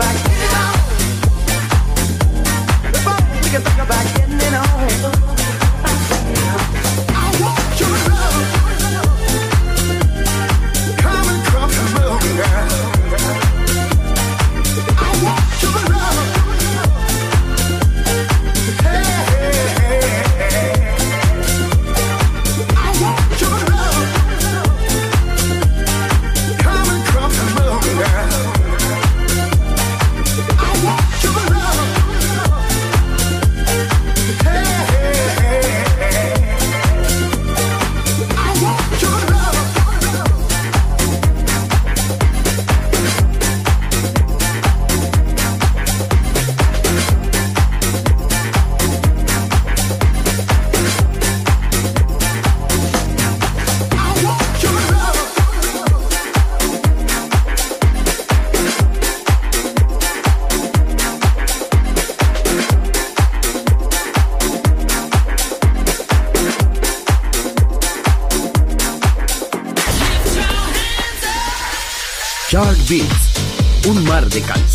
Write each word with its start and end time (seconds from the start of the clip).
back. 0.00 0.29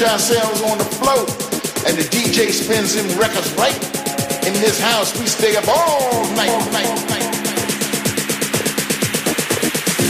Push 0.00 0.08
ourselves 0.08 0.62
on 0.62 0.78
the 0.78 0.84
floor 0.84 1.20
and 1.86 1.96
the 1.98 2.04
DJ 2.08 2.50
spins 2.50 2.94
them 2.94 3.06
records 3.18 3.52
right. 3.54 3.76
In 4.46 4.54
this 4.54 4.80
house, 4.80 5.18
we 5.18 5.26
stay 5.26 5.56
up 5.56 5.68
all 5.68 6.24
night, 6.34 6.56
night, 6.72 6.88
night. 7.10 7.34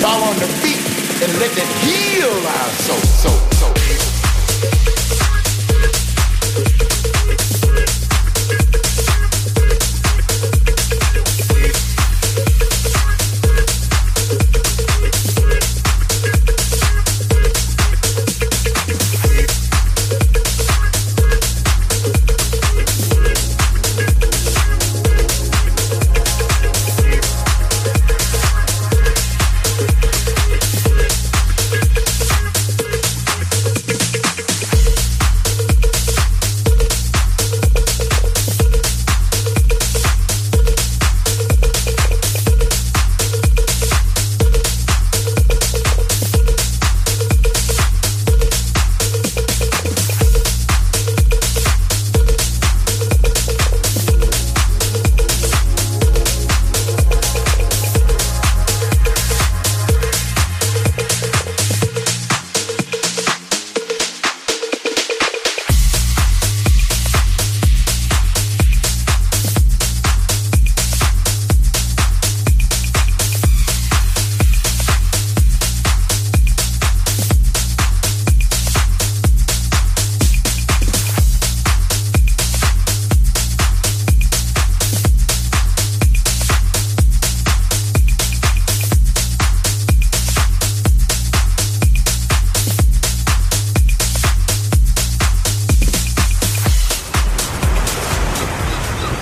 Following 0.01 0.39
the 0.39 0.51
beat 0.63 0.79
and 1.23 1.33
let 1.41 1.51
it 1.57 1.71
heal 1.83 2.31
our 2.31 2.71
soul, 2.87 2.99
soul, 2.99 3.51
soul. 3.53 4.00